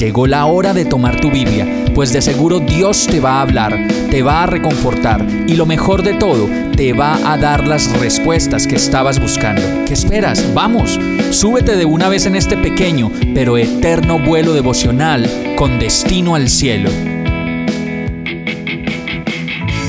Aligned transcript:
Llegó 0.00 0.26
la 0.26 0.46
hora 0.46 0.72
de 0.72 0.86
tomar 0.86 1.20
tu 1.20 1.30
Biblia, 1.30 1.66
pues 1.94 2.10
de 2.10 2.22
seguro 2.22 2.58
Dios 2.58 3.06
te 3.06 3.20
va 3.20 3.32
a 3.32 3.42
hablar, 3.42 3.86
te 4.10 4.22
va 4.22 4.44
a 4.44 4.46
reconfortar 4.46 5.26
y 5.46 5.56
lo 5.56 5.66
mejor 5.66 6.02
de 6.02 6.14
todo, 6.14 6.48
te 6.74 6.94
va 6.94 7.30
a 7.30 7.36
dar 7.36 7.68
las 7.68 7.92
respuestas 8.00 8.66
que 8.66 8.76
estabas 8.76 9.20
buscando. 9.20 9.60
¿Qué 9.86 9.92
esperas? 9.92 10.54
Vamos, 10.54 10.98
súbete 11.32 11.76
de 11.76 11.84
una 11.84 12.08
vez 12.08 12.24
en 12.24 12.34
este 12.34 12.56
pequeño 12.56 13.12
pero 13.34 13.58
eterno 13.58 14.18
vuelo 14.18 14.54
devocional 14.54 15.54
con 15.58 15.78
destino 15.78 16.34
al 16.34 16.48
cielo. 16.48 16.88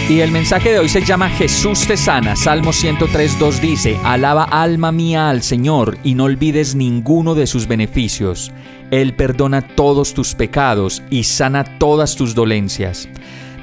Y 0.09 0.19
el 0.19 0.31
mensaje 0.31 0.73
de 0.73 0.79
hoy 0.79 0.89
se 0.89 1.05
llama 1.05 1.29
Jesús 1.29 1.87
te 1.87 1.95
sana. 1.95 2.35
Salmo 2.35 2.71
103.2 2.71 3.61
dice, 3.61 3.97
Alaba 4.03 4.43
alma 4.43 4.91
mía 4.91 5.29
al 5.29 5.41
Señor 5.41 5.97
y 6.03 6.15
no 6.15 6.25
olvides 6.25 6.75
ninguno 6.75 7.33
de 7.33 7.47
sus 7.47 7.65
beneficios. 7.65 8.51
Él 8.91 9.13
perdona 9.15 9.61
todos 9.61 10.13
tus 10.13 10.35
pecados 10.35 11.01
y 11.09 11.23
sana 11.23 11.63
todas 11.79 12.15
tus 12.15 12.35
dolencias. 12.35 13.09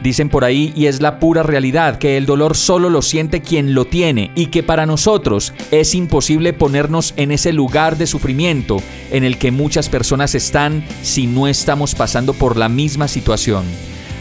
Dicen 0.02 0.28
por 0.28 0.44
ahí, 0.44 0.72
y 0.76 0.86
es 0.86 1.02
la 1.02 1.18
pura 1.18 1.42
realidad, 1.42 1.98
que 1.98 2.16
el 2.16 2.24
dolor 2.24 2.56
solo 2.56 2.88
lo 2.88 3.02
siente 3.02 3.42
quien 3.42 3.74
lo 3.74 3.84
tiene 3.84 4.30
y 4.36 4.46
que 4.46 4.62
para 4.62 4.86
nosotros 4.86 5.52
es 5.72 5.94
imposible 5.94 6.52
ponernos 6.52 7.14
en 7.16 7.32
ese 7.32 7.52
lugar 7.52 7.98
de 7.98 8.06
sufrimiento 8.06 8.80
en 9.10 9.24
el 9.24 9.38
que 9.38 9.50
muchas 9.50 9.88
personas 9.88 10.36
están 10.36 10.84
si 11.02 11.26
no 11.26 11.48
estamos 11.48 11.96
pasando 11.96 12.32
por 12.32 12.56
la 12.56 12.68
misma 12.68 13.08
situación. 13.08 13.64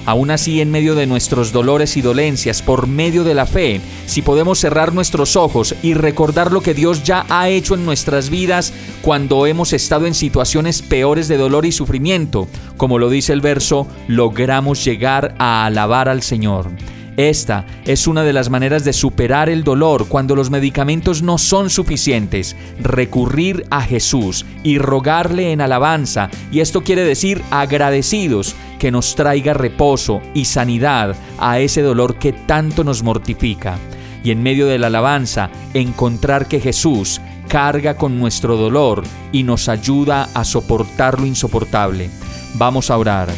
Aún 0.08 0.32
así, 0.32 0.62
en 0.62 0.72
medio 0.72 0.96
de 0.96 1.06
nuestros 1.06 1.52
dolores 1.52 1.98
y 1.98 2.02
dolencias, 2.02 2.62
por 2.62 2.88
medio 2.88 3.24
de 3.24 3.34
la 3.34 3.46
fe, 3.46 3.82
si 4.08 4.22
podemos 4.24 4.58
cerrar 4.58 4.94
nuestros 4.94 5.36
ojos 5.36 5.76
y 5.84 5.94
recordar 5.94 6.52
lo 6.52 6.62
que 6.62 6.74
Dios 6.74 7.04
ya 7.04 7.26
ha 7.30 7.50
hecho 7.50 7.76
en 7.76 7.86
nuestras 7.86 8.32
vidas 8.32 8.74
cuando 9.02 9.46
hemos 9.46 9.74
estado 9.74 10.08
en 10.08 10.16
situaciones 10.16 10.82
peores 10.82 11.28
de 11.28 11.38
dolor 11.38 11.66
y 11.66 11.72
sufrimiento, 11.72 12.48
como 12.78 12.98
lo 12.98 13.10
dice 13.10 13.34
el 13.34 13.42
verso, 13.42 13.86
logramos 14.08 14.84
llegar 14.84 15.36
a 15.38 15.66
alabar 15.66 16.10
al 16.10 16.24
Señor. 16.24 16.72
Esta 17.18 17.66
es 17.86 18.06
una 18.06 18.24
de 18.24 18.32
las 18.32 18.52
maneras 18.52 18.84
de 18.84 18.94
superar 18.94 19.50
el 19.50 19.64
dolor 19.64 20.08
cuando 20.08 20.36
los 20.36 20.52
medicamentos 20.52 21.24
no 21.24 21.40
son 21.40 21.72
suficientes. 21.72 22.56
Recurrir 22.80 23.66
a 23.72 23.82
Jesús 23.82 24.46
y 24.64 24.78
rogarle 24.78 25.52
en 25.52 25.62
alabanza, 25.62 26.30
y 26.52 26.60
esto 26.60 26.84
quiere 26.84 27.04
decir 27.04 27.42
agradecidos, 27.50 28.56
que 28.78 28.92
nos 28.92 29.16
traiga 29.16 29.56
reposo 29.56 30.22
y 30.36 30.46
sanidad 30.46 31.16
a 31.40 31.60
ese 31.60 31.82
dolor 31.82 32.20
que 32.20 32.34
tanto 32.34 32.84
nos 32.84 33.02
mortifica. 33.02 33.80
Y 34.24 34.32
en 34.32 34.44
medio 34.44 34.68
de 34.68 34.80
la 34.80 34.88
alabanza, 34.88 35.50
encontrar 35.74 36.48
que 36.48 36.60
Jesús 36.60 37.22
carga 37.48 37.96
con 37.96 38.20
nuestro 38.20 38.58
dolor 38.58 39.04
y 39.32 39.44
nos 39.44 39.70
ayuda 39.70 40.30
a 40.34 40.44
soportar 40.44 41.20
lo 41.20 41.26
insoportable. 41.26 42.10
Vamos 42.56 42.90
a 42.92 42.98
orar. 42.98 43.30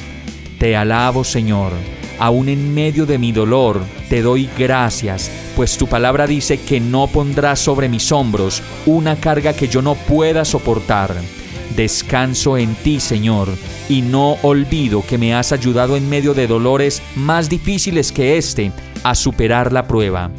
Te 0.59 0.75
alabo, 0.75 1.23
Señor 1.23 1.71
aún 2.19 2.49
en 2.49 2.73
medio 2.73 3.05
de 3.05 3.17
mi 3.17 3.31
dolor, 3.31 3.81
te 4.09 4.21
doy 4.21 4.49
gracias, 4.57 5.31
pues 5.55 5.77
tu 5.77 5.87
palabra 5.87 6.27
dice 6.27 6.59
que 6.59 6.79
no 6.79 7.07
pondrás 7.07 7.59
sobre 7.59 7.89
mis 7.89 8.11
hombros 8.11 8.61
una 8.85 9.15
carga 9.15 9.53
que 9.53 9.67
yo 9.67 9.81
no 9.81 9.95
pueda 9.95 10.45
soportar. 10.45 11.15
Descanso 11.75 12.57
en 12.57 12.75
ti, 12.75 12.99
Señor, 12.99 13.47
y 13.87 14.01
no 14.01 14.33
olvido 14.41 15.03
que 15.07 15.17
me 15.17 15.33
has 15.33 15.51
ayudado 15.51 15.95
en 15.95 16.09
medio 16.09 16.33
de 16.33 16.45
dolores 16.45 17.01
más 17.15 17.47
difíciles 17.47 18.11
que 18.11 18.37
este 18.37 18.71
a 19.03 19.15
superar 19.15 19.71
la 19.71 19.87
prueba. 19.87 20.29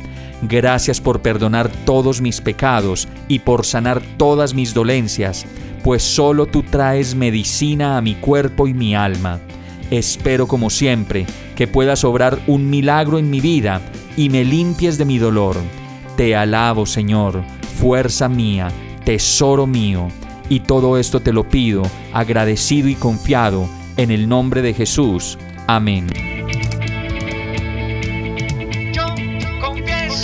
Gracias 0.43 1.01
por 1.01 1.21
perdonar 1.21 1.71
todos 1.84 2.21
mis 2.21 2.41
pecados 2.41 3.09
y 3.28 3.41
por 3.41 3.67
sanar 3.67 4.01
todas 4.17 4.55
mis 4.55 4.73
dolencias, 4.73 5.45
pues 5.84 6.03
solo 6.03 6.47
tú 6.47 6.62
traes 6.62 7.15
medicina 7.15 7.97
a 7.97 8.01
mi 8.01 8.15
cuerpo 8.15 8.67
y 8.67 8.75
mi 8.75 8.95
alma. 8.95 9.41
Espero 9.91 10.47
como 10.47 10.71
siempre 10.71 11.27
que 11.56 11.67
puedas 11.67 12.05
obrar 12.05 12.39
un 12.47 12.71
milagro 12.71 13.19
en 13.19 13.29
mi 13.29 13.41
vida 13.41 13.83
y 14.17 14.31
me 14.31 14.45
limpies 14.45 14.97
de 14.97 15.05
mi 15.05 15.19
dolor. 15.19 15.56
Te 16.17 16.34
alabo, 16.34 16.87
Señor, 16.87 17.43
fuerza 17.79 18.29
mía, 18.29 18.69
tesoro 19.05 19.67
mío, 19.67 20.09
y 20.49 20.61
todo 20.61 20.99
esto 20.99 21.21
te 21.21 21.33
lo 21.33 21.49
pido, 21.49 21.83
agradecido 22.12 22.89
y 22.89 22.95
confiado, 22.95 23.69
en 23.97 24.11
el 24.11 24.29
nombre 24.29 24.62
de 24.62 24.75
Jesús. 24.75 25.39
Amén. 25.67 26.40